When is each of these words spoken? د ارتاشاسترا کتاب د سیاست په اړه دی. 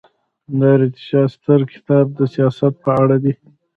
د 0.57 0.59
ارتاشاسترا 0.75 1.65
کتاب 1.73 2.05
د 2.17 2.19
سیاست 2.33 2.73
په 2.83 2.91
اړه 3.01 3.17
دی. 3.23 3.33